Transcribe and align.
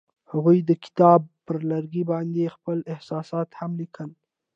هغوی 0.31 0.57
د 0.63 0.71
کتاب 0.83 1.21
پر 1.45 1.57
لرګي 1.71 2.03
باندې 2.11 2.53
خپل 2.55 2.77
احساسات 2.93 3.49
هم 3.59 3.71
لیکل. 3.81 4.09